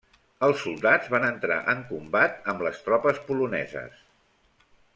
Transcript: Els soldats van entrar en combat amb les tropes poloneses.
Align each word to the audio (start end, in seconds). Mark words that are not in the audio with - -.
Els 0.45 0.61
soldats 0.61 1.11
van 1.15 1.25
entrar 1.27 1.57
en 1.73 1.83
combat 1.91 2.49
amb 2.55 2.65
les 2.69 2.81
tropes 2.89 3.21
poloneses. 3.29 4.01